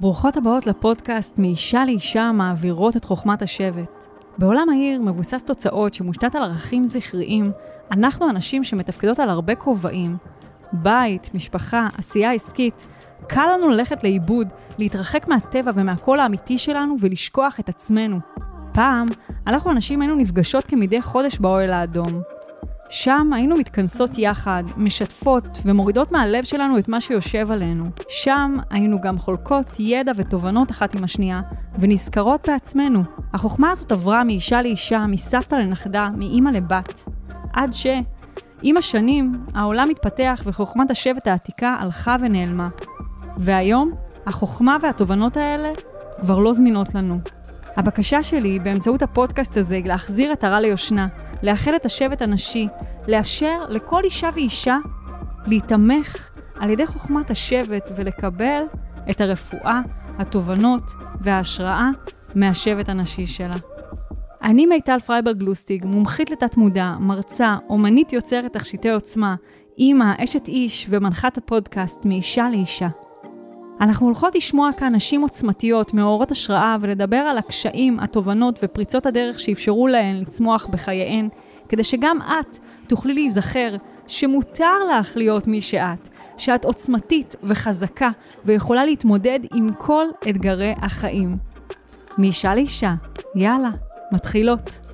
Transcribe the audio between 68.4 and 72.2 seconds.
תכשיטי עוצמה, אימא, אשת איש ומנחת הפודקאסט